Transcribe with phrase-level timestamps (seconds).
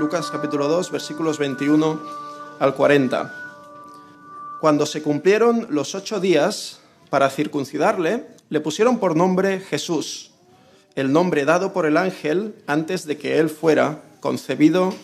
[0.00, 2.00] Lucas capítulo 2, versículos 21
[2.58, 3.34] al 40.
[4.58, 6.80] Cuando se cumplieron los ocho días
[7.10, 10.30] para circuncidarle, le pusieron por nombre Jesús,
[10.94, 14.94] el nombre dado por el ángel antes de que él fuera concebido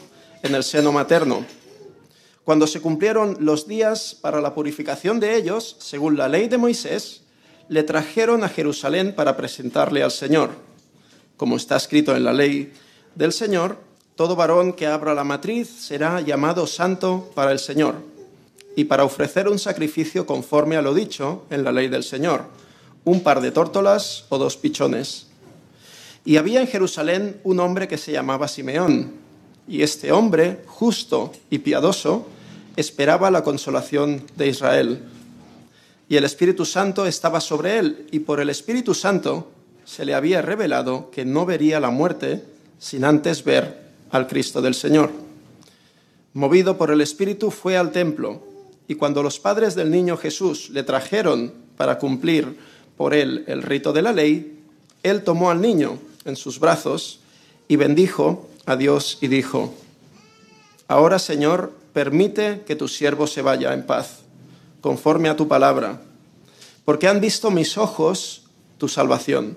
[0.43, 1.45] en el seno materno.
[2.47, 7.21] Cuando se cumplieron los días para la purificación de ellos, según la ley de Moisés,
[7.69, 10.53] le trajeron a Jerusalén para presentarle al Señor.
[11.37, 12.73] Como está escrito en la ley
[13.15, 13.85] del Señor,
[14.17, 17.97] todo varón que abra la matriz será llamado santo para el Señor
[18.75, 22.45] y para ofrecer un sacrificio conforme a lo dicho en la ley del Señor,
[23.05, 25.27] un par de tórtolas o dos pichones.
[26.25, 29.13] Y había en Jerusalén un hombre que se llamaba Simeón,
[29.69, 32.27] y este hombre, justo y piadoso,
[32.77, 35.05] esperaba la consolación de Israel.
[36.09, 39.51] Y el Espíritu Santo estaba sobre él, y por el Espíritu Santo
[39.85, 42.45] se le había revelado que no vería la muerte
[42.79, 45.11] sin antes ver al Cristo del Señor.
[46.35, 48.43] Movido por el Espíritu fue al templo,
[48.89, 52.57] y cuando los padres del niño Jesús le trajeron para cumplir
[52.97, 54.61] por él el rito de la ley,
[55.03, 57.21] él tomó al niño en sus brazos
[57.69, 59.75] y bendijo a Dios y dijo,
[60.89, 64.21] Ahora Señor, permite que tu siervo se vaya en paz,
[64.81, 66.03] conforme a tu palabra,
[66.85, 68.45] porque han visto mis ojos
[68.79, 69.57] tu salvación,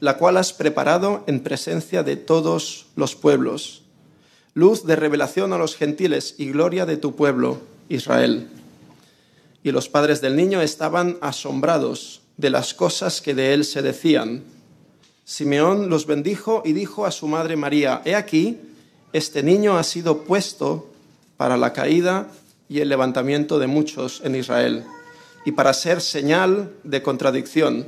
[0.00, 3.83] la cual has preparado en presencia de todos los pueblos,
[4.54, 8.48] luz de revelación a los gentiles y gloria de tu pueblo, Israel.
[9.64, 14.44] Y los padres del niño estaban asombrados de las cosas que de él se decían.
[15.24, 18.58] Simeón los bendijo y dijo a su madre María, He aquí,
[19.12, 20.90] este niño ha sido puesto
[21.36, 22.28] para la caída
[22.68, 24.84] y el levantamiento de muchos en Israel,
[25.44, 27.86] y para ser señal de contradicción,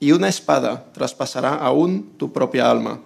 [0.00, 3.00] y una espada traspasará aún tu propia alma,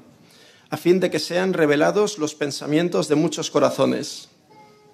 [0.73, 4.31] a fin de que sean revelados los pensamientos de muchos corazones.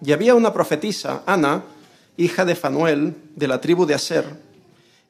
[0.05, 1.63] Y había una profetisa, Ana,
[2.17, 4.25] hija de Fanuel, de la tribu de Aser.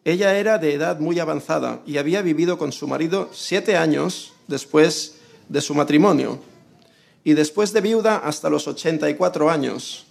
[0.05, 5.15] Ella era de edad muy avanzada y había vivido con su marido siete años después
[5.49, 6.39] de su matrimonio
[7.25, 10.05] y después de viuda hasta los 84 años.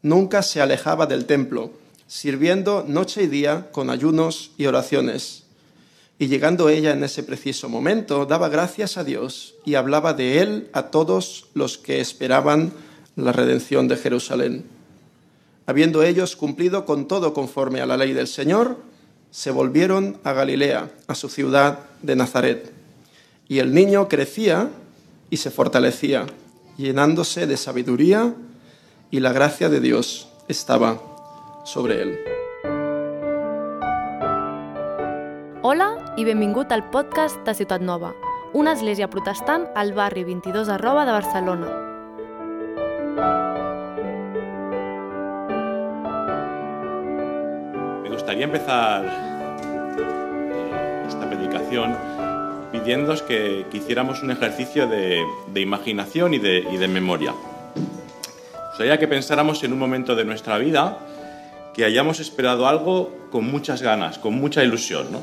[0.00, 1.70] Nunca se alejaba del templo,
[2.06, 5.41] sirviendo noche y día con ayunos y oraciones.
[6.22, 10.68] Y llegando ella en ese preciso momento, daba gracias a Dios y hablaba de él
[10.72, 12.72] a todos los que esperaban
[13.16, 14.64] la redención de Jerusalén.
[15.66, 18.78] Habiendo ellos cumplido con todo conforme a la ley del Señor,
[19.32, 22.72] se volvieron a Galilea, a su ciudad de Nazaret.
[23.48, 24.70] Y el niño crecía
[25.28, 26.26] y se fortalecía,
[26.76, 28.32] llenándose de sabiduría,
[29.10, 31.02] y la gracia de Dios estaba
[31.64, 32.41] sobre él.
[36.22, 38.12] I benvingut al podcast de Ciutat Nova,
[38.54, 41.66] una església protestant al barri 22 arroba de Barcelona.
[48.04, 49.02] Me gustaría empezar
[51.08, 51.96] esta predicación
[52.70, 55.24] pidiéndoos que, que hiciéramos un ejercicio de,
[55.56, 57.34] imaginación y de, y de memoria.
[58.78, 60.98] Que pensáramos en un momento de nuestra vida
[61.72, 65.06] que hayamos esperado algo con muchas ganas, con mucha ilusión.
[65.12, 65.20] ¿no?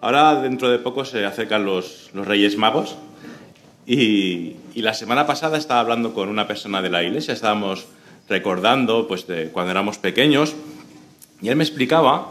[0.00, 2.96] Ahora, dentro de poco, se acercan los, los Reyes Magos.
[3.86, 7.86] Y, la semana pasada estaba hablando con una persona de la iglesia, estábamos
[8.28, 10.54] recordando pues, de cuando éramos pequeños,
[11.42, 12.30] y él me explicaba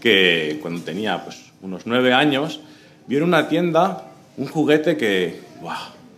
[0.00, 2.60] que cuando tenía pues, unos nueve años,
[3.06, 5.40] vio en una tienda un juguete que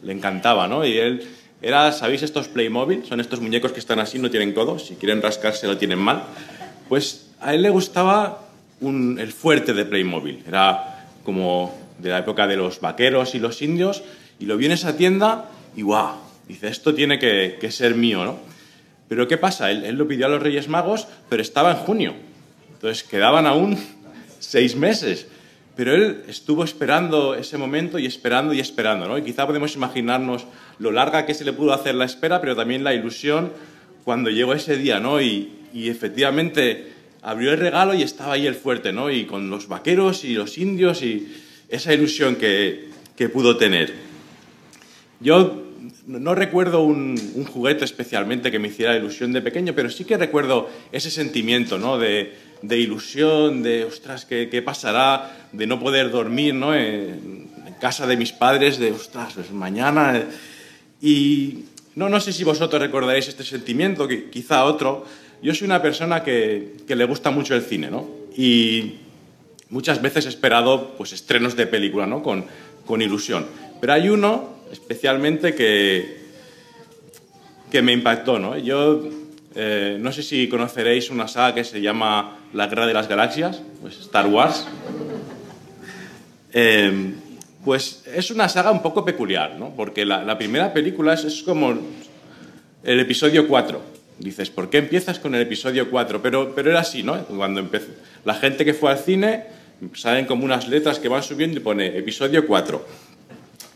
[0.03, 0.87] le encantaba, ¿no?
[0.87, 1.29] Y él
[1.61, 3.05] era, ¿sabéis estos Playmobil?
[3.05, 6.23] Son estos muñecos que están así, no tienen codos, si quieren rascarse lo tienen mal.
[6.89, 8.46] Pues a él le gustaba
[8.81, 13.63] un, el fuerte de Playmobil, era como de la época de los vaqueros y los
[13.63, 14.03] indios,
[14.39, 16.13] y lo vio en esa tienda y wow,
[16.47, 18.39] dice, esto tiene que, ser mío, ¿no?
[19.09, 19.71] Pero ¿qué pasa?
[19.71, 22.15] Él, él lo pidió a los Reyes Magos, pero estaba en junio,
[22.73, 23.79] entonces quedaban aún
[24.39, 25.29] seis meses.
[25.77, 29.19] Pero él estuvo esperando ese momento y esperando y esperando, ¿no?
[29.19, 30.47] Y quizá podemos imaginarnos
[30.79, 33.53] lo larga que se le pudo hacer la espera, pero también la ilusión
[34.03, 35.21] cuando llegó ese día, ¿no?
[35.21, 39.11] Y, y efectivamente abrió el regalo y estaba ahí el fuerte, ¿no?
[39.11, 41.35] Y con los vaqueros y los indios y
[41.69, 43.95] esa ilusión que, que pudo tener.
[45.21, 45.63] Yo
[46.07, 47.17] no recuerdo un,
[47.47, 51.99] juguete especialmente que me hiciera ilusión de pequeño, pero sí que recuerdo ese sentimiento, ¿no?
[51.99, 55.49] De, de ilusión, de, ostras, ¿qué, ¿qué, pasará?
[55.53, 56.75] De no poder dormir, ¿no?
[56.75, 60.25] En, en casa de mis padres, de, ostras, pues mañana...
[61.01, 61.65] Y
[61.97, 65.05] no, no sé si vosotros recordaréis este sentimiento, que quizá otro.
[65.43, 68.09] Yo soy una persona que, le gusta mucho el cine, ¿no?
[68.37, 68.97] Y
[69.71, 72.23] muchas veces he esperado pues, estrenos de película, ¿no?
[72.23, 72.45] Con,
[72.85, 73.47] con ilusión.
[73.81, 76.27] Pero hay uno especialmente que,
[77.71, 78.39] que me impactó.
[78.39, 78.57] ¿no?
[78.57, 79.03] Yo
[79.55, 83.63] eh, no sé si conoceréis una saga que se llama La Guerra de las Galaxias,
[83.83, 84.67] pues Star Wars.
[86.53, 87.13] Eh,
[87.65, 89.75] pues es una saga un poco peculiar, ¿no?
[89.75, 91.75] porque la, la primera película es, es, como
[92.85, 93.96] el episodio 4.
[94.19, 96.23] Dices, ¿por qué empiezas con el episodio 4?
[96.23, 97.23] Pero, pero era así, ¿no?
[97.25, 97.89] Cuando empezó,
[98.25, 99.45] la gente que fue al cine
[99.95, 102.87] salen como unas letras que van subiendo y pone episodio 4.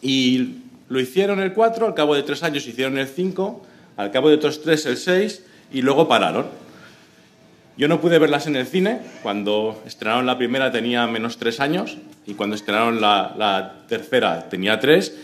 [0.01, 0.57] Y
[0.89, 3.67] lo hicieron el 4, al cabo de tres años hicieron el 5,
[3.97, 6.47] al cabo de otros tres el 6 y luego pararon.
[7.77, 11.99] Yo no pude verlas en el cine, cuando estrenaron la primera tenía menos tres años
[12.27, 15.17] y cuando estrenaron la, la tercera tenía tres,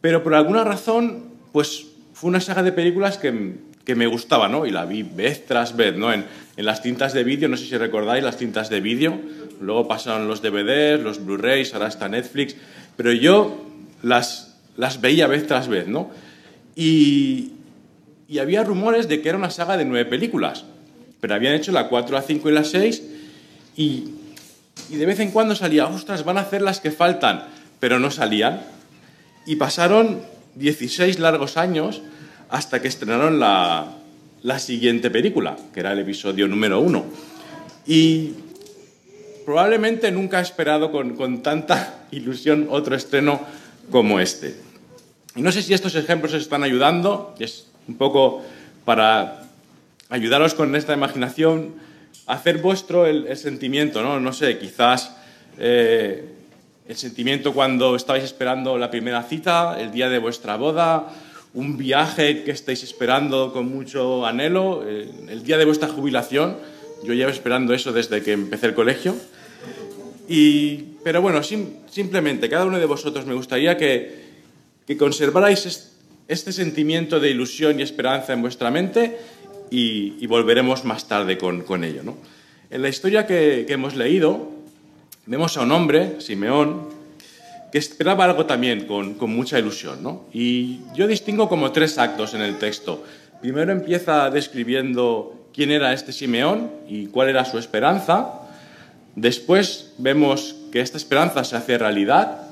[0.00, 4.66] pero por alguna razón, pues fue una saga de películas que, que me gustaba, ¿no?
[4.66, 6.12] Y la vi vez tras vez, ¿no?
[6.12, 6.24] En,
[6.56, 9.18] en las cintas de vídeo, no sé si recordáis las cintas de vídeo,
[9.60, 12.56] luego pasaron los DVDs, los Blu-rays, ahora está Netflix,
[12.96, 13.64] pero yo
[14.02, 16.10] las, las veía vez tras vez, ¿no?
[16.76, 17.52] Y,
[18.28, 20.64] y había rumores de que era una saga de nueve películas,
[21.20, 23.02] pero habían hecho la 4, la 5 y la 6
[23.76, 24.04] y,
[24.90, 27.44] y de vez en cuando salía, ostras, van a hacer las que faltan,
[27.80, 28.62] pero no salían.
[29.46, 30.20] Y pasaron
[30.56, 32.02] 16 largos años
[32.52, 33.88] hasta que estrenaron la,
[34.58, 37.06] siguiente película, que era el episodio número uno.
[37.86, 38.34] Y
[39.46, 43.40] probablemente nunca he esperado con, tanta ilusión otro estreno
[43.90, 44.54] como este.
[45.34, 48.42] Y no sé si estos ejemplos os están ayudando, es un poco
[48.84, 49.44] para
[50.10, 51.74] ayudaros con esta imaginación,
[52.26, 54.20] hacer vuestro el, el sentimiento, ¿no?
[54.20, 55.16] No sé, quizás
[55.56, 56.28] eh,
[56.86, 61.08] el sentimiento cuando estabais esperando la primera cita, el día de vuestra boda,
[61.54, 66.56] un viaje que estáis esperando con mucho anhelo, eh, el día de vuestra jubilación.
[67.04, 69.14] Yo llevo esperando eso desde que empecé el colegio.
[70.28, 74.22] Y, pero bueno, sim, simplemente, cada uno de vosotros me gustaría que,
[74.86, 75.92] que conservarais est,
[76.28, 79.18] este sentimiento de ilusión y esperanza en vuestra mente
[79.70, 82.02] y, volveremos más tarde con, ello.
[82.02, 82.16] ¿no?
[82.70, 84.48] En la historia que hemos leído,
[85.26, 86.91] vemos a un hombre, Simeón,
[87.72, 90.02] que esperaba algo también con, con mucha ilusión.
[90.02, 90.26] ¿no?
[90.32, 93.02] Y yo distingo como tres actos en el texto.
[93.40, 98.40] Primero empieza describiendo quién era este Simeón y cuál era su esperanza.
[99.16, 102.42] Después vemos que esta esperanza se hace realidad.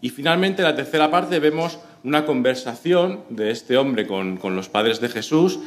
[0.00, 4.68] Y finalmente, en la tercera parte, vemos una conversación de este hombre con, con los
[4.68, 5.58] padres de Jesús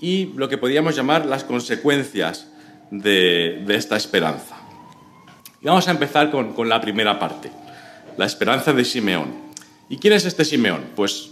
[0.00, 2.48] y lo que podríamos llamar las consecuencias
[2.90, 4.56] de, de esta esperanza.
[5.60, 7.50] Y vamos a empezar con, con la primera parte
[8.20, 9.32] la esperanza de Simeón.
[9.88, 10.90] ¿Y quién es este Simeón?
[10.94, 11.30] Pues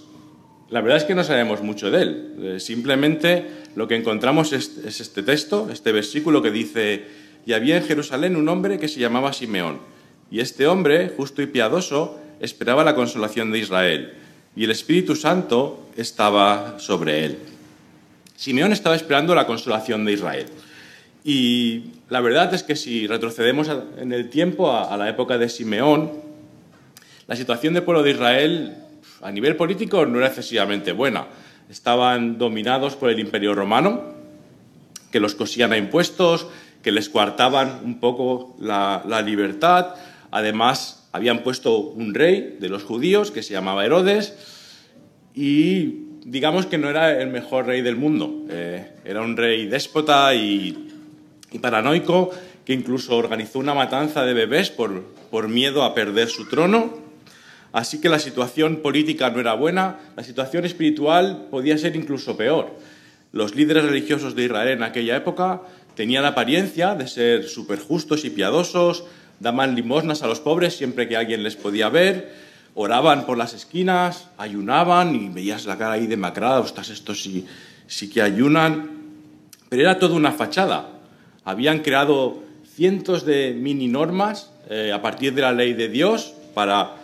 [0.71, 2.35] la verdad es que no sabemos mucho de él.
[2.41, 3.47] Eh, simplemente
[3.77, 7.05] lo que encontramos es, es, este texto, este versículo que dice,
[7.45, 9.81] y había en Jerusalén un hombre que se llamaba Simeón.
[10.31, 14.15] Y este hombre, justo y piadoso, esperaba la consolación de Israel.
[14.57, 17.39] Y el Espíritu Santo estaba sobre él.
[18.35, 20.47] Simeón estaba esperando la consolación de Israel.
[21.23, 23.69] Y la verdad es que si retrocedemos
[23.99, 26.28] en el tiempo a, a la época de Simeón,
[27.29, 28.75] la situación del pueblo de Israel
[29.21, 31.27] a nivel político no era excesivamente buena.
[31.69, 34.15] Estaban dominados por el imperio romano,
[35.13, 36.47] que los cosían a impuestos,
[36.83, 39.95] que les coartaban un poco la, libertad.
[40.31, 44.35] Además, habían puesto un rey de los judíos que se llamaba Herodes
[45.35, 48.47] y digamos que no era el mejor rey del mundo.
[48.49, 50.87] Eh, era un rey déspota y,
[51.61, 52.31] paranoico
[52.65, 57.08] que incluso organizó una matanza de bebés por miedo a perder su trono.
[57.73, 62.75] Así que la situación política no era buena, la situación espiritual podía ser incluso peor.
[63.33, 65.63] Los líderes religiosos de Israel en aquella época
[65.95, 69.05] tenían apariencia de ser súper justos y piadosos,
[69.41, 72.33] daban limosnas a los pobres siempre que alguien les podía ver,
[72.75, 77.45] oraban por las esquinas, ayunaban y veías la cara ahí demacrada, ostras, estos sí,
[77.87, 78.91] sí que ayunan.
[79.69, 80.89] Pero era toda una fachada.
[81.45, 82.43] Habían creado
[82.75, 86.98] cientos de mini normas eh, a partir de la ley de Dios para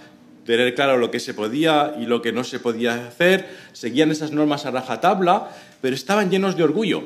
[0.45, 4.31] tener claro lo que se podía y lo que no se podía hacer, seguían esas
[4.31, 7.05] normas a rajatabla, pero estaban llenos de orgullo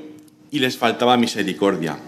[0.50, 1.98] y les faltaba misericordia.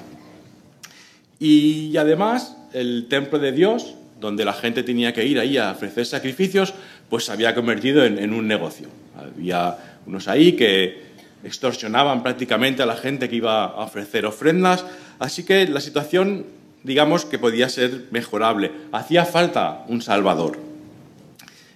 [1.39, 6.05] Y además, el templo de Dios, donde la gente tenía que ir ahí a ofrecer
[6.05, 6.75] sacrificios,
[7.09, 8.89] pues se había convertido en, en un negocio.
[9.17, 11.11] Había unos ahí que
[11.43, 14.85] extorsionaban prácticamente a la gente que iba a ofrecer ofrendas,
[15.19, 16.45] así que la situación,
[16.83, 18.73] digamos que podía ser mejorable.
[18.93, 20.70] Hacía falta un Salvador.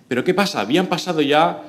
[0.08, 0.60] Pero ¿qué pasa?
[0.60, 1.62] Habían pasado ya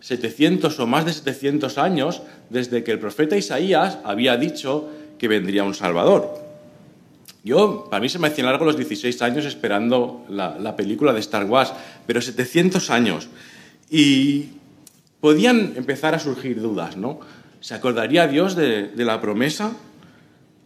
[0.00, 5.64] 700 o más de 700 años desde que el profeta Isaías había dicho que vendría
[5.64, 6.46] un Salvador.
[7.44, 11.20] Yo, para mí se me hacían largo los 16 años esperando la, la, película de
[11.20, 11.72] Star Wars,
[12.06, 13.28] pero 700 años.
[13.90, 14.50] Y
[15.20, 17.20] podían empezar a surgir dudas, ¿no?
[17.60, 19.72] ¿Se acordaría Dios de, la promesa?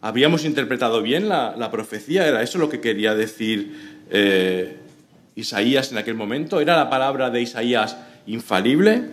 [0.01, 2.27] ¿Habríamos interpretado bien la, profecía?
[2.27, 4.77] ¿Era eso lo que quería decir eh,
[5.35, 6.61] Isaías en aquel momento?
[6.61, 7.97] ¿Era la palabra de Isaías
[8.27, 9.05] infalible?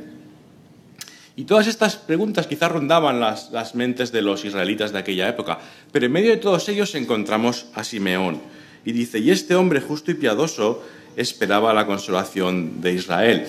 [1.35, 5.59] Y todas estas preguntas quizás rondaban las, las, mentes de los israelitas de aquella época,
[5.91, 8.41] pero en medio de todos ellos encontramos a Simeón.
[8.83, 10.83] Y dice, y este hombre justo y piadoso
[11.15, 13.45] esperaba la consolación de Israel.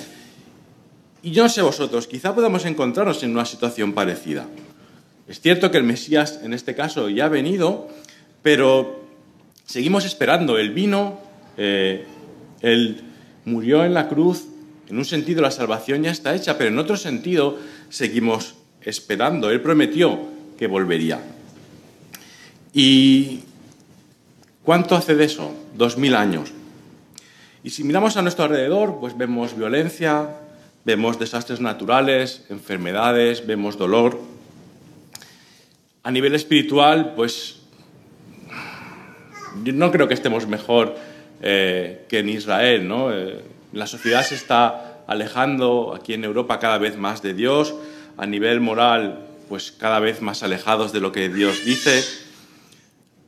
[1.23, 4.47] Y yo no sé vosotros, quizá podamos encontrarnos en una situación parecida.
[5.29, 7.89] Es cierto que el Mesías en este caso ya ha venido,
[8.43, 9.05] pero
[9.67, 10.59] seguimos esperando.
[10.59, 11.21] Él vino,
[11.57, 12.07] eh,
[12.63, 13.03] Él
[13.45, 14.47] murió en la cruz,
[14.89, 19.51] en un sentido la salvación ya está hecha, pero en otro sentido seguimos esperando.
[19.51, 20.21] Él prometió
[20.59, 21.21] que volvería.
[22.73, 23.41] ¿Y
[24.63, 25.55] cuánto hace de eso?
[25.77, 26.53] Dos mil años.
[27.63, 30.31] Y si miramos a nuestro alrededor, pues vemos violencia,
[30.85, 34.21] vemos desastres naturales, enfermedades, vemos dolor.
[36.03, 37.61] A nivel espiritual, pues
[39.65, 40.97] no creo que estemos mejor
[41.41, 43.13] eh, que en Israel, ¿no?
[43.13, 43.41] Eh,
[43.73, 47.75] la sociedad se está alejando aquí en Europa cada vez más de Dios,
[48.17, 52.03] a nivel moral, pues cada vez más alejados de lo que Dios dice.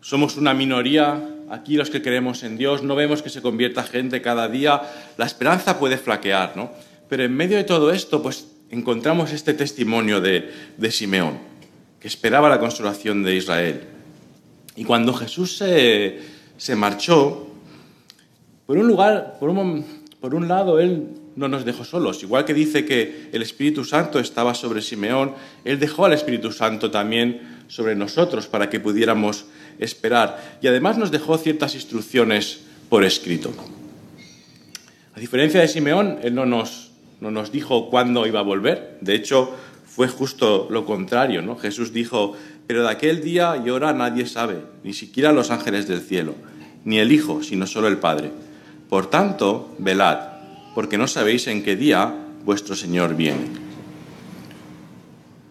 [0.01, 1.21] Somos una minoría
[1.53, 4.81] aquí los que creemos en Dios, no vemos que se convierta gente cada día,
[5.19, 6.73] la esperanza puede flaquear, ¿no?
[7.11, 10.51] Pero en medio de todo esto, pues encontramos este testimonio de,
[10.91, 11.39] Simeón,
[12.01, 13.83] que esperaba la consolación de Israel.
[14.77, 17.52] Y cuando Jesús se, marchó,
[18.73, 19.85] por un lugar, por un,
[20.19, 22.23] por un lado, Él no nos dejó solos.
[22.23, 25.35] Igual que dice que el Espíritu Santo estaba sobre Simeón,
[25.67, 29.45] Él dejó al Espíritu Santo también sobre nosotros para que pudiéramos
[29.79, 30.59] esperar.
[30.63, 33.53] Y además nos dejó ciertas instrucciones por escrito.
[35.15, 38.97] A diferencia de Simeón, Él no nos, no nos dijo cuándo iba a volver.
[39.03, 41.43] De hecho, fue justo lo contrario.
[41.43, 41.57] ¿no?
[41.57, 46.01] Jesús dijo, pero de aquel día y hora nadie sabe, ni siquiera los ángeles del
[46.01, 46.35] cielo,
[46.87, 48.31] ni el Hijo, sino solo el Padre.
[48.93, 50.19] Por tanto, velad,
[50.75, 53.47] porque no sabéis en qué día vuestro Señor viene.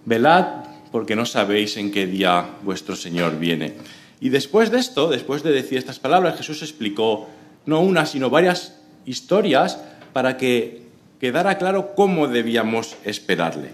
[0.05, 0.45] Velad,
[0.91, 3.74] porque no sabéis en qué día vuestro Señor viene.
[4.19, 7.29] Y después de esto, después de decir estas palabras, Jesús explicó
[7.65, 9.81] no una, sino varias historias
[10.13, 10.83] para que
[11.19, 13.71] quedara claro cómo debíamos esperarle.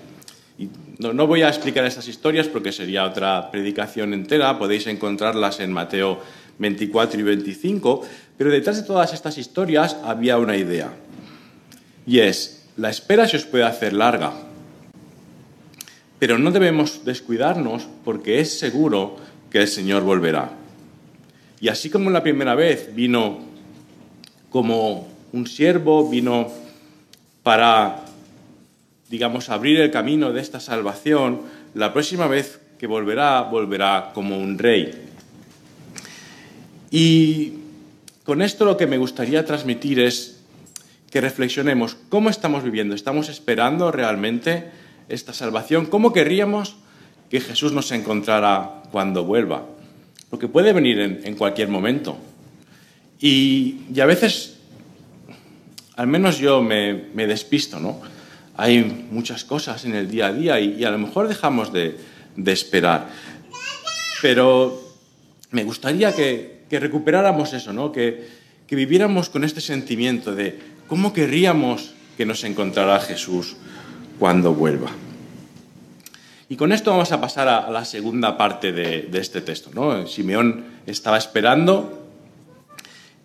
[0.58, 0.70] Y
[1.00, 6.22] no, voy a explicar estas historias porque sería otra predicación entera, podéis encontrarlas en Mateo
[6.60, 8.02] 24 y 25,
[8.38, 10.94] pero detrás de todas estas historias había una idea.
[12.06, 14.34] Y es, la espera se os puede hacer larga,
[16.20, 19.18] pero no debemos descuidarnos porque es seguro
[19.50, 20.52] que el Señor volverá.
[21.60, 23.40] Y así como la primera vez vino
[24.50, 26.52] como un siervo, vino
[27.44, 28.06] para,
[29.10, 31.42] digamos, abrir el camino de esta salvación,
[31.74, 34.92] la próxima vez que volverá, volverá como un rey.
[36.92, 37.54] Y
[38.28, 40.42] con esto lo que me gustaría transmitir es
[41.10, 42.94] que reflexionemos cómo estamos viviendo.
[42.94, 44.70] ¿Estamos esperando realmente
[45.08, 45.86] esta salvación?
[45.86, 46.76] ¿Cómo querríamos
[47.30, 49.66] que Jesús nos encontrara cuando vuelva?
[50.30, 52.18] Porque puede venir en, cualquier momento.
[53.22, 54.58] Y, y, a veces
[55.96, 58.02] al menos yo me, despisto, ¿no?
[58.58, 61.96] Hay muchas cosas en el día a día y, a lo mejor dejamos de,
[62.46, 63.08] esperar.
[64.22, 64.84] Pero
[65.52, 67.92] me gustaría que, recuperáramos eso, ¿no?
[67.92, 68.28] Que,
[68.68, 73.56] que viviéramos con este sentimiento de cómo querríamos que nos encontrara Jesús
[74.20, 74.92] cuando vuelva.
[76.50, 79.70] Y con esto vamos a pasar a, la segunda parte de, de, este texto.
[79.74, 80.08] ¿no?
[80.08, 82.08] Simeón estaba esperando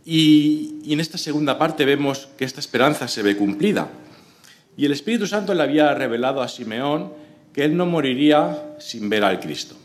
[0.04, 3.88] y, en esta segunda parte vemos que esta esperanza se ve cumplida.
[4.76, 7.12] Y el Espíritu Santo le había revelado a Simeón
[7.52, 9.76] que él no moriría sin ver al Cristo.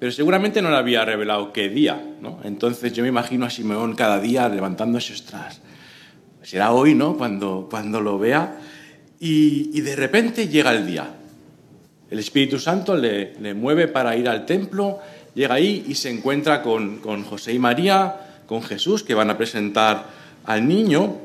[0.00, 2.02] Pero seguramente no le había revelado qué día.
[2.20, 2.40] ¿no?
[2.42, 5.60] Entonces yo me imagino a Simeón cada día levantándose, ostras,
[6.42, 7.16] será hoy, ¿no?
[7.16, 8.58] Cuando, cuando lo vea.
[9.20, 11.14] Y, de repente llega el día.
[12.10, 14.98] El Espíritu Santo le, le, mueve para ir al templo,
[15.34, 19.36] llega ahí y se encuentra con, con José y María, con Jesús, que van a
[19.36, 20.06] presentar
[20.44, 21.18] al niño.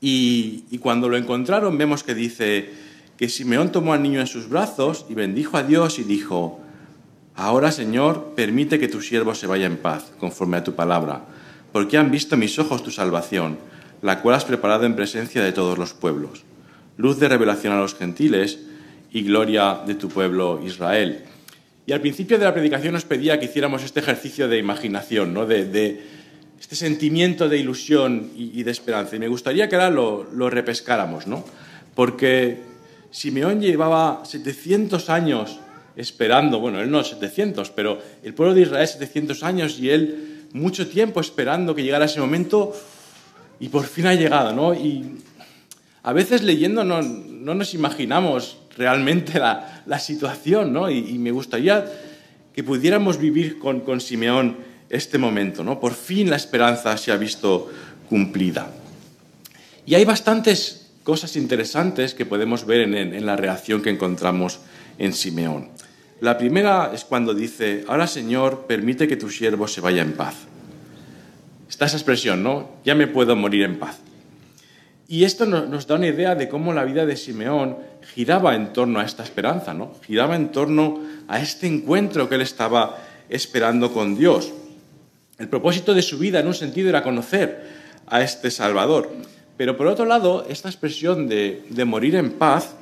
[0.00, 2.70] Y, cuando lo encontraron vemos que dice
[3.16, 6.60] que Simeón tomó al niño en sus brazos y bendijo a Dios y dijo,
[7.38, 11.22] Ahora, Señor, permite que tu siervo se vaya en paz, conforme a tu palabra,
[11.70, 13.58] porque han visto mis ojos tu salvación,
[14.02, 16.42] la cual has preparado en presencia de todos los pueblos,
[16.96, 18.58] luz de revelación a los gentiles
[19.12, 21.26] y gloria de tu pueblo Israel.
[21.86, 25.46] Y al principio de la predicación nos pedía que hiciéramos este ejercicio de imaginación, ¿no?
[25.46, 26.02] de,
[26.60, 29.14] este sentimiento de ilusión y, de esperanza.
[29.14, 31.44] Y me gustaría que ahora lo, repescáramos, ¿no?
[31.94, 32.58] Porque
[33.12, 35.60] Simeón llevaba 700 años
[35.98, 40.86] esperando, bueno, él no 700, pero el pueblo de Israel 700 años y él mucho
[40.86, 42.72] tiempo esperando que llegara ese momento
[43.58, 44.74] y por fin ha llegado, ¿no?
[44.74, 45.18] Y
[46.04, 50.88] a veces leyendo no, nos imaginamos realmente la, situación, ¿no?
[50.88, 51.84] Y, me gustaría
[52.54, 54.56] que pudiéramos vivir con, con Simeón
[54.88, 55.80] este momento, ¿no?
[55.80, 57.68] Por fin la esperanza se ha visto
[58.08, 58.70] cumplida.
[59.84, 64.60] Y hay bastantes cosas interesantes que podemos ver en, en la reacción que encontramos
[64.98, 65.70] en Simeón.
[66.20, 70.34] La primera es cuando dice, ahora Señor, permite que tu siervo se vaya en paz.
[71.68, 72.70] Está esa expresión, ¿no?
[72.84, 74.00] Ya me puedo morir en paz.
[75.06, 77.78] Y esto nos da una idea de cómo la vida de Simeón
[78.14, 79.92] giraba en torno a esta esperanza, ¿no?
[80.04, 82.98] Giraba en torno a este encuentro que él estaba
[83.28, 84.52] esperando con Dios.
[85.38, 87.68] El propósito de su vida, en un sentido, era conocer
[88.06, 89.10] a este Salvador.
[89.56, 92.74] Pero por otro lado, esta expresión de, de morir en paz,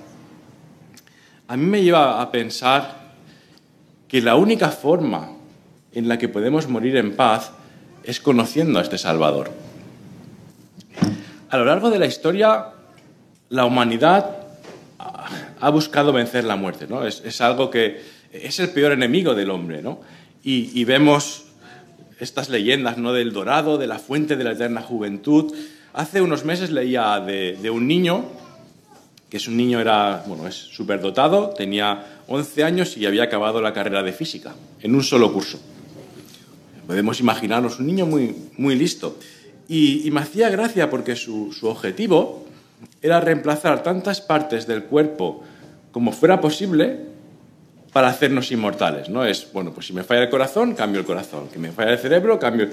[1.49, 3.06] a mí me lleva a pensar
[4.09, 5.31] que la única forma
[5.93, 7.53] en la que podemos morir en paz
[8.05, 9.51] es conociendo a este Salvador.
[11.49, 12.67] A lo largo de la historia,
[13.49, 14.37] la humanidad
[15.61, 17.07] ha buscado vencer la muerte, ¿no?
[17.07, 18.01] Es, algo que
[18.33, 20.01] es el peor enemigo del hombre, ¿no?
[20.43, 21.45] Y, vemos
[22.21, 23.13] estas leyendas, ¿no?
[23.13, 25.53] Del dorado, de la fuente de la eterna juventud.
[25.93, 28.27] Hace unos meses leía de, un niño,
[29.29, 33.73] que es un niño, era, bueno, es superdotado, tenía 11 años y había acabado la
[33.73, 35.59] carrera de física, en un solo curso.
[36.87, 39.19] Podemos imaginarnos un niño muy, muy listo.
[39.69, 42.47] Y, me hacía gracia porque su, objetivo
[43.03, 45.43] era reemplazar tantas partes del cuerpo
[45.91, 47.01] como fuera posible
[47.93, 49.09] para hacernos inmortales.
[49.09, 51.49] No es, bueno, pues si me falla el corazón, cambio el corazón.
[51.49, 52.69] Que me falla el cerebro, cambio.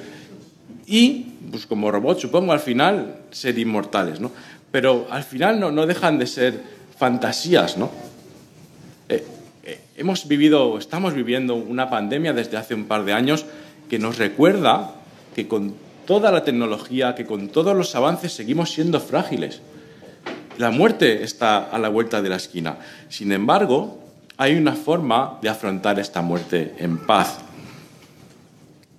[0.86, 4.32] Y, pues como robot, supongo, al final ser inmortales, ¿no?
[4.74, 6.60] Pero al final no, no dejan de ser
[6.98, 7.92] fantasías, ¿no?
[9.08, 9.24] Eh,
[9.64, 13.46] eh, hemos vivido, estamos viviendo una pandemia desde hace un par de años
[13.88, 14.96] que nos recuerda
[15.36, 15.76] que con
[16.08, 19.62] toda la tecnología, que con todos los avances seguimos siendo frágiles.
[20.58, 22.78] La muerte está a la vuelta de la esquina.
[23.10, 24.00] Sin embargo,
[24.38, 27.38] hay una forma de afrontar esta muerte en paz.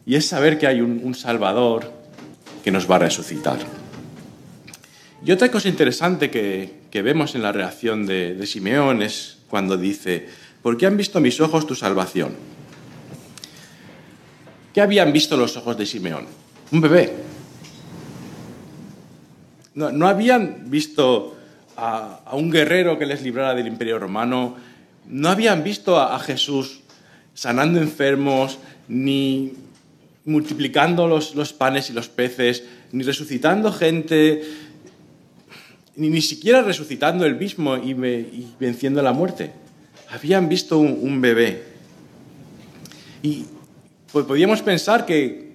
[0.07, 1.90] Y es saber que hay un, Salvador
[2.62, 3.59] que nos va a resucitar.
[5.25, 10.29] Y otra cosa interesante que, vemos en la reacción de, Simeón es cuando dice,
[10.63, 12.35] porque han visto mis ojos tu salvación.
[14.75, 16.27] ¿Qué habían visto los ojos de Simeón?
[16.73, 17.15] Un bebé.
[19.75, 21.37] No, habían visto
[21.77, 24.57] a, un guerrero que les librara del imperio romano,
[25.09, 26.81] no habían visto a, Jesús
[27.33, 28.59] sanando enfermos,
[28.89, 29.55] ni
[30.27, 34.43] multiplicando los, panes y los peces, ni resucitando gente,
[35.96, 37.94] ni, ni siquiera resucitando el mismo y
[38.59, 39.64] venciendo la muerte
[40.14, 41.62] habían visto un, bebé.
[43.22, 43.44] Y
[44.12, 45.54] pues podíamos pensar que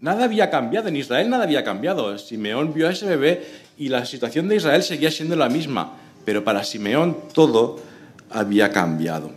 [0.00, 2.16] nada había cambiado, en Israel nada había cambiado.
[2.18, 3.44] Simeón vio a ese bebé
[3.78, 7.80] y la situación de Israel seguía siendo la misma, pero para Simeón todo
[8.30, 9.30] había cambiado.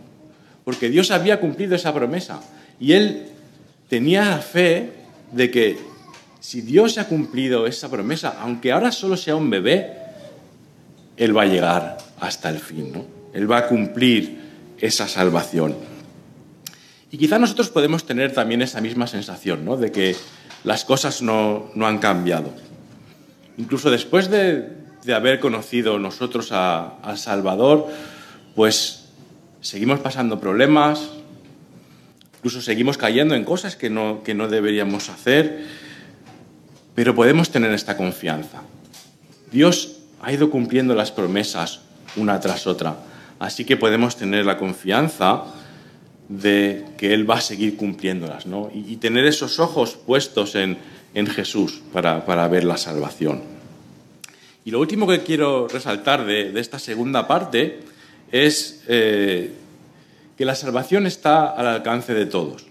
[0.66, 2.42] Porque Dios había cumplido esa promesa
[2.80, 3.28] y él
[3.88, 4.92] tenía fe
[5.32, 5.78] de que
[6.42, 10.07] si Dios ha cumplido esa promesa, aunque ahora solo sea un bebé,
[11.18, 13.06] Él va a llegar hasta el fin, ¿no?
[13.34, 14.40] Él va a cumplir
[14.80, 15.76] esa salvación.
[17.12, 19.78] Y quizá nosotros podemos tener también esa misma sensación, ¿no?
[19.78, 20.16] De que
[20.64, 22.54] las cosas no, han cambiado.
[23.58, 24.70] Incluso después de,
[25.14, 27.88] haber conocido nosotros a, Salvador,
[28.56, 29.06] pues
[29.62, 31.10] seguimos pasando problemas,
[32.38, 35.66] incluso seguimos cayendo en cosas que no, que no deberíamos hacer,
[36.94, 38.62] pero podemos tener esta confianza.
[39.52, 41.82] Dios ha ido cumpliendo las promesas
[42.16, 42.98] una tras otra.
[43.40, 45.44] Así que podemos tener la confianza
[46.30, 48.70] de que Él va a seguir cumpliéndolas, ¿no?
[48.74, 50.78] Y, tener esos ojos puestos en,
[51.28, 53.42] Jesús para, ver la salvación.
[54.66, 57.80] Y lo último que quiero resaltar de, esta segunda parte
[58.32, 59.52] es eh,
[60.38, 62.68] que la salvación está al alcance de todos.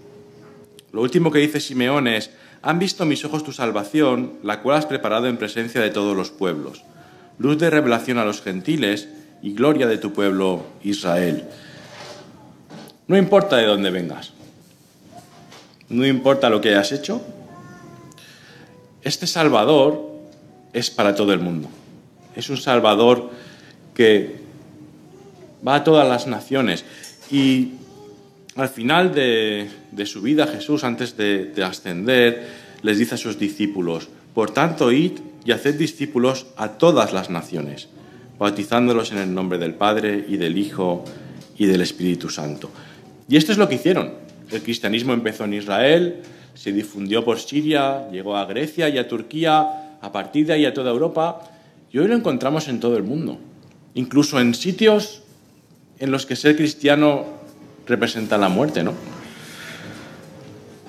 [0.92, 2.30] Lo último que dice Simeón es,
[2.62, 6.30] han visto mis ojos tu salvación, la cual has preparado en presencia de todos los
[6.30, 6.84] pueblos,
[7.38, 9.08] luz de revelación a los gentiles
[9.42, 11.44] y gloria de tu pueblo Israel.
[13.08, 14.32] No importa de dónde vengas,
[15.88, 17.22] no importa lo que hayas hecho,
[19.02, 20.10] este Salvador
[20.72, 21.68] es para todo el mundo.
[22.34, 23.30] Es un Salvador
[23.94, 24.36] que
[25.66, 26.84] va a todas las naciones.
[27.30, 27.74] Y
[28.56, 29.70] al final de,
[30.06, 32.48] su vida Jesús, antes de, de ascender,
[32.82, 35.12] les dice a sus discípulos, por tanto, id
[35.46, 37.88] y haced discípulos a todas las naciones
[38.38, 41.04] bautizándolos en el nombre del Padre y del Hijo
[41.56, 42.70] y del Espíritu Santo.
[43.28, 44.12] Y esto es lo que hicieron.
[44.50, 46.22] El cristianismo empezó en Israel,
[46.54, 50.74] se difundió por Siria, llegó a Grecia y a Turquía, a partir de ahí a
[50.74, 51.40] toda Europa,
[51.92, 53.38] y hoy lo encontramos en todo el mundo,
[53.94, 55.22] incluso en sitios
[55.98, 57.24] en los que ser cristiano
[57.86, 58.92] representa la muerte, ¿no?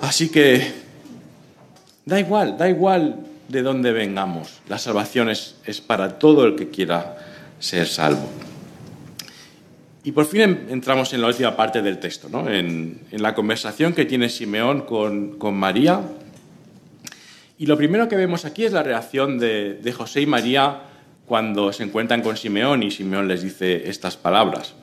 [0.00, 0.70] Así que
[2.04, 6.68] da igual, da igual de dónde vengamos, la salvación es, es para todo el que
[6.68, 7.16] quiera
[7.58, 8.28] ser salvo.
[10.04, 12.48] Y por fin entramos en la última parte del texto, ¿no?
[12.48, 16.00] en, la conversación que tiene Simeón con, con, María.
[17.58, 20.82] Y lo primero que vemos aquí es la reacción de, de José y María
[21.26, 24.74] cuando se encuentran con Simeón y Simeón les dice estas palabras.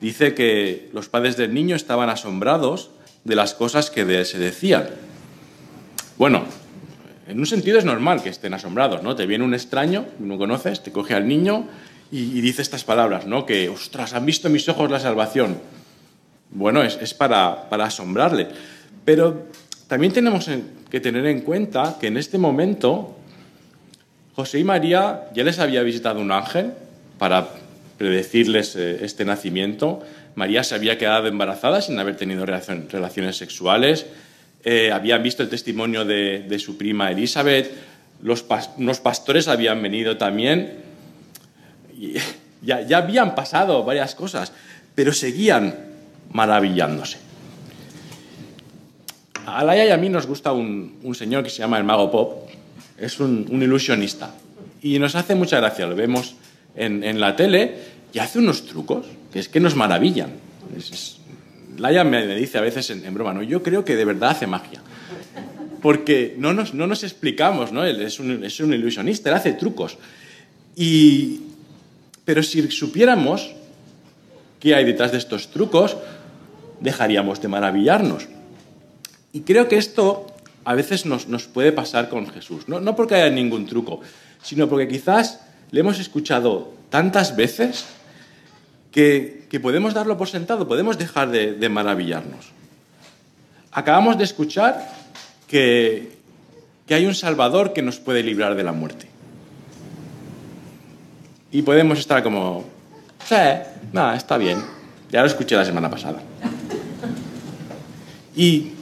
[0.00, 2.90] Dice que los padres del niño estaban asombrados
[3.24, 4.88] de las cosas que se decían.
[6.16, 6.44] Bueno,
[7.28, 9.14] en un sentido es normal que estén asombrados, ¿no?
[9.14, 11.68] Te viene un extraño, no conoces, te coge al niño
[12.10, 13.44] y, dice estas palabras, ¿no?
[13.44, 15.58] Que, ostras, han visto mis ojos la salvación.
[16.50, 18.48] Bueno, es, para, para, asombrarle.
[19.04, 19.46] Pero
[19.88, 20.48] también tenemos
[20.90, 23.14] que tener en cuenta que en este momento
[24.34, 26.72] José y María ya les había visitado un ángel
[27.18, 27.48] para
[27.98, 30.00] predecirles eh, este nacimiento.
[30.34, 34.06] María se había quedado embarazada sin haber tenido relaciones sexuales.
[34.64, 37.70] Eh, habían visto el testimonio de, su prima Elizabeth.
[38.22, 40.88] Los pastores habían venido también
[42.62, 44.52] ya, habían pasado varias cosas,
[44.94, 45.74] pero seguían
[46.32, 47.18] maravillándose.
[49.46, 52.50] A Laia y a mí nos gusta un, señor que se llama el Mago Pop,
[52.98, 54.34] es un, ilusionista,
[54.82, 56.34] y nos hace mucha gracia, lo vemos
[56.76, 57.76] en, la tele,
[58.12, 60.32] y hace unos trucos que es que nos maravillan.
[61.78, 63.42] Laia me, dice a veces en, en, broma, ¿no?
[63.42, 64.82] yo creo que de verdad hace magia,
[65.80, 67.84] porque no nos, no nos explicamos, ¿no?
[67.84, 69.96] Él es un, es un ilusionista, él hace trucos.
[70.74, 71.40] Y,
[72.24, 73.52] pero si supiéramos
[74.60, 75.96] qué hay detrás de estos trucos,
[76.80, 78.28] dejaríamos de maravillarnos.
[79.32, 80.26] Y creo que esto
[80.64, 82.68] a veces nos, puede pasar con Jesús.
[82.68, 84.00] No, porque haya ningún truco,
[84.42, 87.86] sino porque quizás le hemos escuchado tantas veces
[88.92, 92.52] que, podemos darlo por sentado, podemos dejar de, de maravillarnos.
[93.70, 94.90] Acabamos de escuchar
[95.46, 96.18] que,
[96.86, 99.06] que hay un Salvador que nos puede librar de la muerte.
[101.52, 102.64] Y podemos estar como,
[103.24, 103.36] sí,
[103.92, 104.58] nada, está bien.
[105.10, 106.20] Ya lo escuché la semana pasada.
[108.36, 108.72] Y,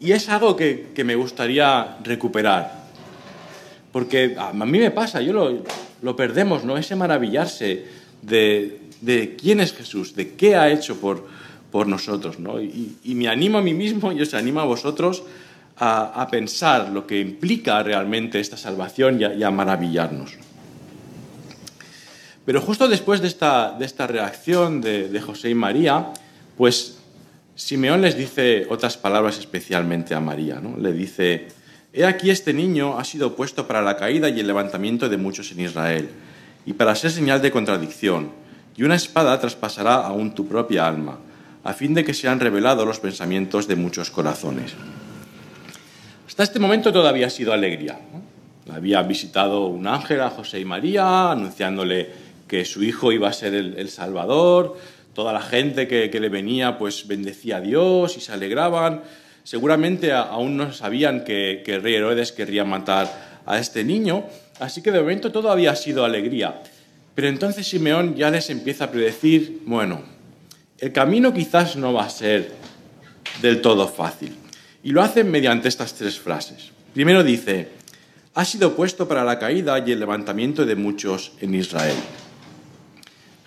[0.00, 2.82] y es algo que, que, me gustaría recuperar.
[3.92, 5.62] Porque a mí me pasa, yo lo,
[6.02, 6.76] lo perdemos, ¿no?
[6.76, 7.84] Ese maravillarse
[8.22, 11.26] de, de, quién es Jesús, de qué ha hecho por,
[11.70, 12.62] por nosotros, ¿no?
[12.62, 15.22] Y, me animo a mí mismo y os animo a vosotros
[15.76, 20.38] a, a pensar lo que implica realmente esta salvación y a, y a maravillarnos.
[22.44, 26.12] Pero justo después de esta, de esta reacción de, de, José y María,
[26.56, 26.98] pues
[27.54, 30.60] Simeón les dice otras palabras especialmente a María.
[30.60, 30.76] ¿no?
[30.76, 31.48] Le dice,
[31.92, 35.52] he aquí este niño ha sido puesto para la caída y el levantamiento de muchos
[35.52, 36.08] en Israel,
[36.66, 38.30] y para ser señal de contradicción,
[38.76, 41.18] y una espada traspasará aún tu propia alma,
[41.64, 44.74] a fin de que sean revelados los pensamientos de muchos corazones.
[46.26, 47.98] Hasta este momento todavía ha sido alegría.
[48.72, 52.08] Había visitado un ángel a José y María, anunciándole
[52.48, 54.78] que su hijo iba a ser el, Salvador,
[55.14, 59.02] toda la gente que, le venía pues bendecía a Dios y se alegraban.
[59.44, 64.24] Seguramente aún no sabían que, que, rey Herodes querría matar a este niño,
[64.60, 66.62] así que de momento todo había sido alegría.
[67.14, 70.02] Pero entonces Simeón ya les empieza a predecir, bueno,
[70.78, 72.52] el camino quizás no va a ser
[73.40, 74.34] del todo fácil.
[74.82, 76.72] Y lo hace mediante estas tres frases.
[76.94, 77.68] Primero dice,
[78.34, 81.96] ha sido puesto para la caída y el levantamiento de muchos en Israel.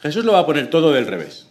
[0.01, 1.47] Jesús lo va a poner todo del revés.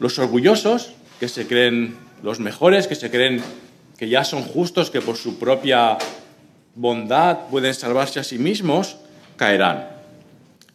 [0.00, 3.42] Los orgullosos, que se creen los mejores, que se creen
[3.98, 5.98] que ya son justos, que por su propia
[6.74, 8.96] bondad pueden salvarse a sí mismos,
[9.38, 9.88] caerán.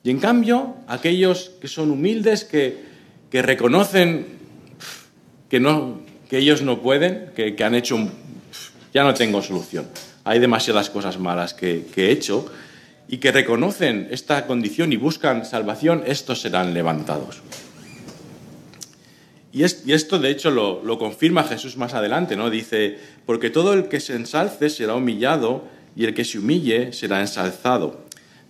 [0.04, 2.78] Y en cambio, aquellos que son humildes, que,
[3.30, 4.26] que reconocen
[5.50, 8.12] que, no, que ellos no pueden, que, que han hecho un...
[8.92, 9.88] ya no tengo solución.
[10.24, 12.52] Hay demasiadas cosas malas que, que he hecho
[13.08, 17.42] y que reconocen esta condición y buscan salvación, estos serán levantados.
[19.52, 22.50] Y, y esto, de hecho, lo, lo, confirma Jesús más adelante, ¿no?
[22.50, 27.22] Dice, porque todo el que se ensalce será humillado y el que se humille será
[27.22, 28.04] ensalzado.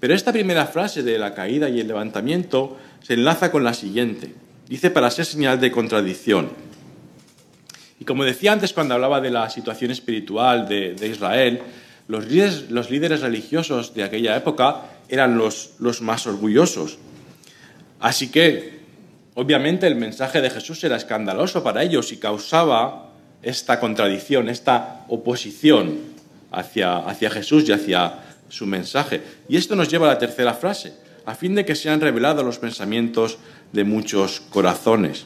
[0.03, 4.33] Pero esta primera frase de la caída y el levantamiento se enlaza con la siguiente.
[4.67, 6.49] Dice, para ser señal de contradicción.
[8.01, 11.61] Y como decía antes cuando hablaba de la situación espiritual de, Israel,
[12.09, 16.97] los líderes, religiosos de aquella época eran los, los más orgullosos.
[18.01, 18.81] Así que,
[19.35, 25.97] obviamente, el mensaje de Jesús era escandaloso para ellos y causaba esta contradicción, esta oposición
[26.51, 29.21] hacia, hacia Jesús y hacia su mensaje.
[29.49, 30.93] Y esto nos lleva a la tercera frase,
[31.25, 33.39] a fin de que sean revelados los pensamientos
[33.71, 35.25] de muchos corazones.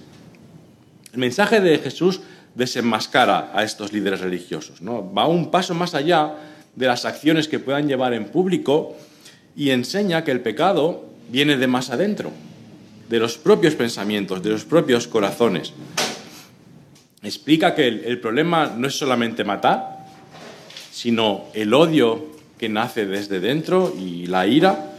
[1.11, 2.21] El mensaje de Jesús
[2.55, 5.13] desenmascara a estos líderes religiosos, ¿no?
[5.13, 6.35] va un paso más allá
[6.75, 8.95] de las acciones que puedan llevar en público
[9.55, 12.31] y enseña que el pecado viene de más adentro,
[13.09, 15.73] de los propios pensamientos, de los propios corazones.
[17.23, 20.05] Explica que el, problema no es solamente matar,
[20.91, 24.93] sino el odio que nace desde dentro y la ira,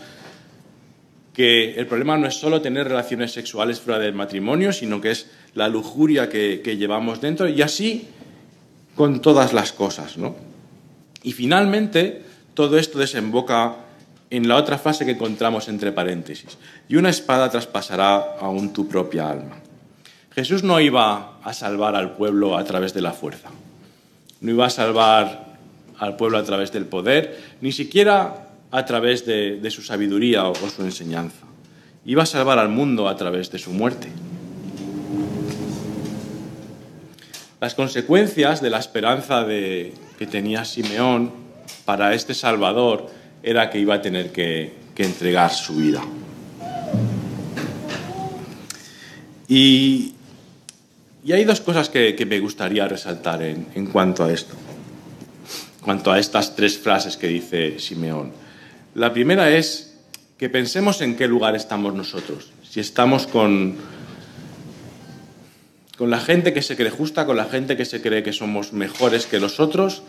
[1.32, 5.26] que el problema no es solo tener relaciones sexuales fuera del matrimonio, sino que es
[5.54, 8.08] la lujuria que, llevamos dentro y así
[8.96, 10.34] con todas las cosas, ¿no?
[11.22, 12.22] Y finalmente,
[12.54, 13.76] todo esto desemboca
[14.30, 16.58] en la otra fase que encontramos entre paréntesis.
[16.88, 19.56] Y una espada traspasará aún tu propia alma.
[20.32, 23.50] Jesús no iba a salvar al pueblo a través de la fuerza.
[24.40, 25.47] No iba a salvar
[25.98, 30.82] al pueblo a través del poder, ni siquiera a través de, su sabiduría o su
[30.82, 31.46] enseñanza.
[32.04, 34.08] Iba a salvar al mundo a través de su muerte.
[37.60, 41.32] Las consecuencias de la esperanza de, que tenía Simeón
[41.84, 43.10] para este Salvador
[43.42, 46.02] era que iba a tener que, entregar su vida.
[49.48, 50.14] Y,
[51.32, 54.54] hay dos cosas que, me gustaría resaltar en, cuanto a esto,
[55.82, 58.32] cuanto a estas tres frases que dice Simeón.
[58.94, 59.96] La primera es
[60.38, 62.52] que pensemos en qué lugar estamos nosotros.
[62.68, 63.76] Si estamos con,
[65.96, 68.72] con la gente que se cree justa, con la gente que se cree que somos
[68.72, 70.02] mejores que los otros,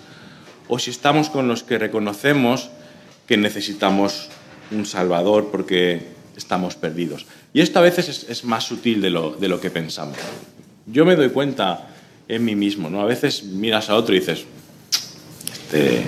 [0.67, 2.69] o si estamos con los que reconocemos
[3.27, 4.29] que necesitamos
[4.71, 7.25] un Salvador porque estamos perdidos.
[7.53, 10.17] Y esto a veces es, más sutil de lo, de lo, que pensamos.
[10.85, 11.89] Yo me doy cuenta
[12.27, 13.01] en mí mismo, ¿no?
[13.01, 14.45] A veces miras a otro y dices,
[15.69, 16.03] este...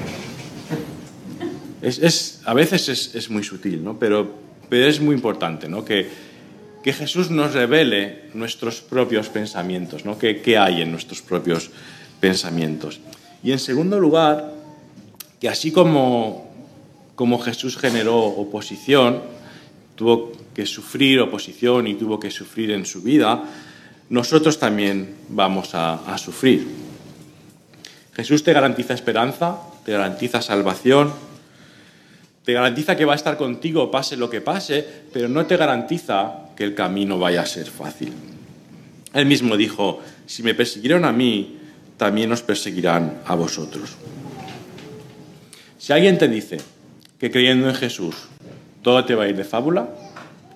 [1.82, 4.00] es, a veces es, es, muy sutil, ¿no?
[4.00, 4.34] Pero,
[4.69, 5.86] pero es muy importante, ¿no?
[5.86, 6.10] Que,
[6.84, 10.17] que Jesús nos revele nuestros propios pensamientos, ¿no?
[10.17, 11.69] ¿Qué, ¿Qué, hay en nuestros propios
[12.19, 13.00] pensamientos?
[13.43, 14.52] Y en segundo lugar,
[15.39, 16.52] que así como,
[17.15, 19.21] como Jesús generó oposición,
[19.95, 23.43] tuvo que sufrir oposición y tuvo que sufrir en su vida,
[24.10, 26.90] nosotros también vamos a sufrir.
[28.13, 31.13] Jesús te garantiza esperanza, te garantiza salvación,
[32.43, 36.50] te garantiza que va a estar contigo pase lo que pase, pero no te garantiza
[36.56, 38.13] que el camino vaya a ser fácil.
[39.13, 41.60] Él mismo dijo, si me persiguieron a mí,
[41.97, 43.95] también os perseguirán a vosotros.
[45.78, 46.58] Si alguien te dice
[47.19, 48.15] que creyendo en Jesús
[48.82, 49.89] todo te va a ir de fábula,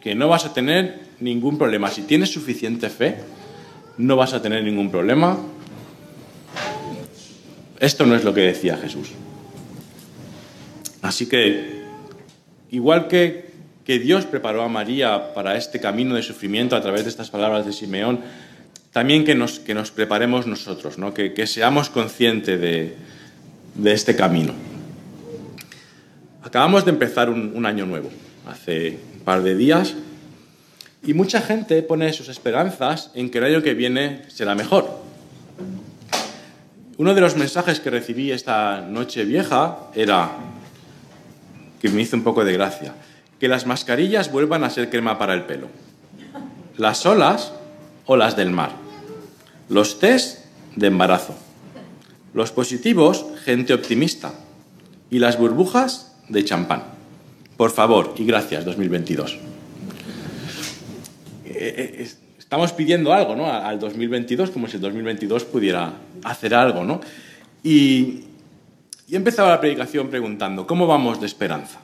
[0.01, 3.17] que no vas a tener ningún problema, si tienes suficiente fe,
[3.97, 5.37] no vas a tener ningún problema,
[7.79, 9.09] esto no es lo que decía Jesús.
[11.01, 11.83] Así que,
[12.71, 13.51] igual que,
[13.83, 17.65] que Dios preparó a María para este camino de sufrimiento a través de estas palabras
[17.65, 18.21] de Simeón,
[18.91, 21.13] también que nos, que nos preparemos nosotros, ¿no?
[21.13, 22.95] que, que, seamos conscientes de,
[23.75, 24.53] de, este camino.
[26.41, 28.09] Acabamos de empezar un, un año nuevo,
[28.47, 29.95] hace un par de días,
[31.03, 35.04] y mucha gente pone sus esperanzas en que el año que viene será mejor.
[36.97, 40.31] Uno de los mensajes que recibí esta noche vieja era,
[41.81, 42.95] que me hizo un poco de gracia,
[43.39, 45.67] que las mascarillas vuelvan a ser crema para el pelo,
[46.77, 47.51] las olas
[48.05, 48.71] o las del mar,
[49.67, 50.45] los test
[50.77, 51.35] de embarazo,
[52.33, 54.33] los positivos, gente optimista,
[55.09, 56.83] y las burbujas de champán.
[57.57, 59.33] Por favor y gracias 2022.
[59.33, 59.39] Eh,
[61.55, 62.09] eh,
[62.45, 63.51] estamos pidiendo algo ¿no?
[63.51, 66.83] al 2022 como si el 2022 pudiera hacer algo.
[66.83, 67.01] ¿no?
[67.63, 68.25] Y,
[69.07, 71.79] y empezaba la predicación preguntando, ¿cómo vamos de esperanza?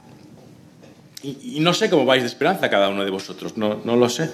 [1.23, 4.29] Y, no sé cómo vais de esperanza cada uno de vosotros, no, no lo sé.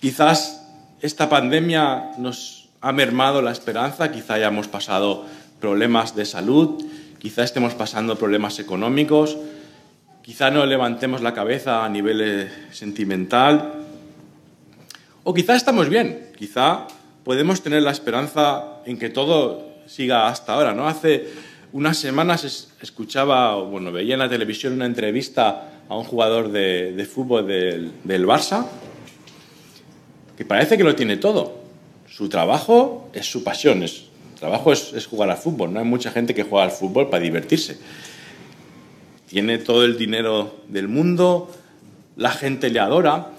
[0.00, 0.68] Quizás
[1.00, 5.24] esta pandemia nos ha mermado la esperanza, quizá hayamos pasado
[5.60, 6.84] problemas de salud,
[7.18, 9.38] quizá estemos pasando problemas económicos,
[10.22, 13.81] quizá no levantemos la cabeza a nivel sentimental,
[15.24, 16.86] o quizá estamos bien, quizá
[17.24, 20.88] podemos tener la esperanza en que todo siga hasta ahora, ¿no?
[20.88, 21.28] Hace
[21.72, 27.46] unas semanas escuchaba, bueno, veía en la televisión una entrevista a un jugador de, fútbol
[27.46, 28.66] del, Barça
[30.36, 31.60] que parece que lo tiene todo.
[32.06, 33.92] Su trabajo es su pasión, es,
[34.34, 35.72] su trabajo es, jugar al fútbol.
[35.72, 37.78] No hay mucha gente que juega al fútbol para divertirse.
[39.28, 41.50] tiene todo el dinero del mundo,
[42.16, 43.30] la gente le adora.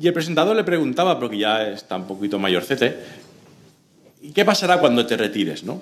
[0.00, 2.96] Y el presentador le preguntaba, porque ya está un poquito mayorcete,
[4.22, 5.62] ¿y qué pasará cuando te retires?
[5.64, 5.80] ¿no?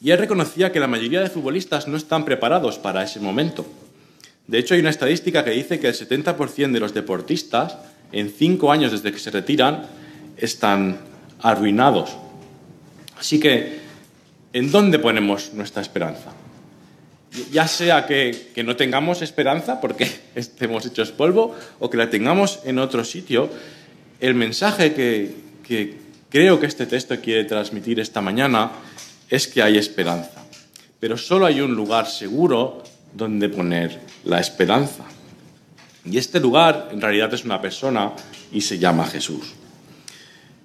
[0.00, 3.66] Y él reconocía que la mayoría de futbolistas no están preparados para ese momento.
[4.46, 7.78] De hecho, hay una estadística que dice que el 70% de los deportistas,
[8.12, 9.86] en cinco años desde que se retiran,
[10.36, 10.98] están
[11.40, 12.16] arruinados.
[13.18, 13.80] Así que,
[14.52, 16.32] ¿en dónde ponemos nuestra esperanza?
[17.50, 22.78] Ya sea que, no tengamos esperanza porque estemos hechos polvo o que la tengamos en
[22.78, 23.50] otro sitio,
[24.20, 25.34] el mensaje que,
[25.66, 25.96] que
[26.28, 28.70] creo que este texto quiere transmitir esta mañana
[29.28, 30.44] es que hay esperanza.
[31.00, 35.04] Pero solo hay un lugar seguro donde poner la esperanza.
[36.04, 38.12] Y este lugar en realidad es una persona
[38.52, 39.54] y se llama Jesús.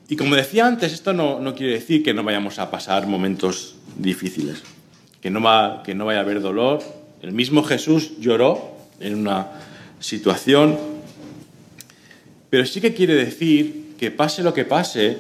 [0.10, 4.63] Y como decía antes, esto no, quiere decir que no vayamos a pasar momentos difíciles,
[5.21, 6.82] que no, va, que no vaya a haber dolor.
[7.21, 9.47] El mismo Jesús lloró en una
[9.99, 10.77] situación,
[12.49, 15.17] pero sí que quiere decir que pase lo que pase,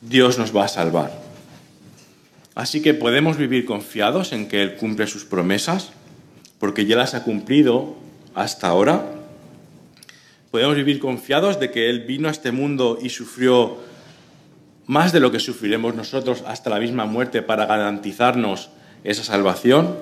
[0.00, 1.22] Dios nos va a salvar.
[2.54, 5.92] Así que podemos vivir confiados en que Él cumple sus promesas,
[6.58, 7.96] porque ya las ha cumplido
[8.34, 9.14] hasta ahora
[10.54, 13.78] podemos vivir confiados de que Él vino a este mundo y sufrió
[14.86, 18.70] más de lo que sufriremos nosotros hasta la misma muerte para garantizarnos
[19.04, 19.96] esa salvación,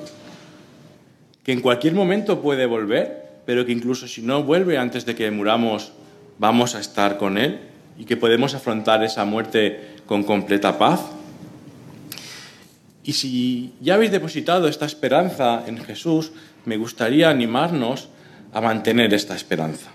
[1.45, 5.31] que en cualquier momento puede volver, pero que incluso si no vuelve antes de que
[5.31, 5.93] muramos,
[6.39, 7.61] vamos a estar con Él
[7.99, 11.01] y que podemos afrontar esa muerte con completa paz.
[13.05, 16.33] Y si ya habéis depositado esta esperanza en Jesús,
[16.65, 18.09] me gustaría animarnos
[18.53, 19.91] a mantener esta esperanza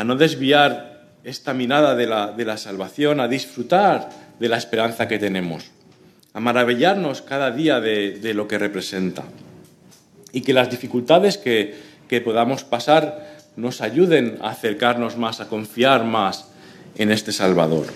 [0.00, 5.70] a no desviar esta mirada de la, salvación, a disfrutar de la esperanza que tenemos,
[6.32, 9.24] a maravillarnos cada día de, lo que representa
[10.32, 11.74] y que las dificultades que,
[12.08, 16.48] que podamos pasar nos ayuden a acercarnos más, a confiar más
[16.96, 17.86] en este Salvador.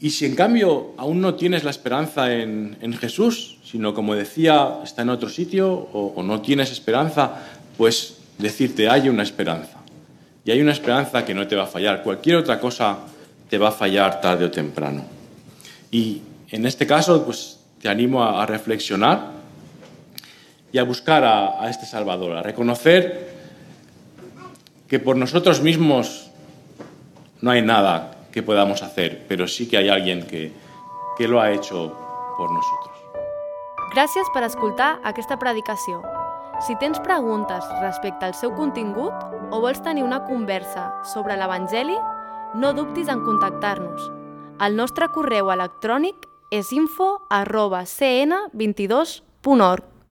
[0.00, 5.02] Y si en cambio aún no tienes la esperanza en, Jesús, sino como decía, está
[5.02, 7.36] en otro sitio o, o, no tienes esperanza,
[7.76, 9.78] pues decirte hay una esperanza.
[10.44, 12.02] Y hay una esperanza que no te va a fallar.
[12.02, 12.98] Cualquier otra cosa
[13.48, 15.04] te va a fallar tarde o temprano.
[15.92, 19.32] Y en este caso, pues te animo a, reflexionar
[20.70, 23.32] y a buscar a, este Salvador, a reconocer
[24.86, 26.30] que por nosotros mismos
[27.40, 30.52] no hay nada que podamos hacer, pero sí que hay alguien que,
[31.16, 31.96] que lo ha hecho
[32.36, 32.92] por nosotros.
[33.92, 36.00] Gràcies per escoltar aquesta predicació.
[36.64, 39.12] Si tens preguntes respecte al seu contingut
[39.52, 41.98] o vols tenir una conversa sobre l'Evangeli,
[42.56, 44.08] no dubtis en contactar-nos.
[44.64, 49.91] El nostre correu electrònic és info arroba cn22.org.